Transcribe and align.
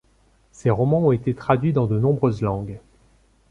Ses 0.51 0.71
romans 0.71 1.03
ont 1.05 1.11
été 1.11 1.35
traduits 1.35 1.73
dans 1.73 1.85
de 1.85 1.99
nombreuses 1.99 2.41
langues. 2.41 2.79